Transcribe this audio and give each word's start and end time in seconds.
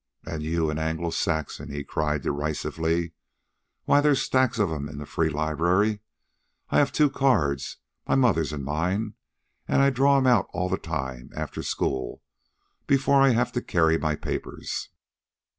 "And 0.25 0.41
you 0.41 0.71
an 0.71 0.79
Anglo 0.79 1.11
Saxon!" 1.11 1.69
he 1.69 1.83
cried 1.83 2.23
derisively. 2.23 3.11
"Why, 3.85 4.01
there's 4.01 4.19
stacks 4.19 4.57
of 4.57 4.71
'em 4.71 4.89
in 4.89 4.97
the 4.97 5.05
Free 5.05 5.29
Library. 5.29 5.99
I 6.71 6.79
have 6.79 6.91
two 6.91 7.07
cards, 7.07 7.77
my 8.07 8.15
mother's 8.15 8.51
an' 8.51 8.63
mine, 8.63 9.13
an' 9.67 9.79
I 9.81 9.91
draw 9.91 10.17
'em 10.17 10.25
out 10.25 10.47
all 10.53 10.69
the 10.69 10.79
time, 10.79 11.29
after 11.35 11.61
school, 11.61 12.23
before 12.87 13.21
I 13.21 13.29
have 13.33 13.51
to 13.51 13.61
carry 13.61 13.99
my 13.99 14.15
papers. 14.15 14.89